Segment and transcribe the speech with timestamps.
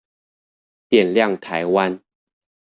[0.89, 2.01] 點亮台灣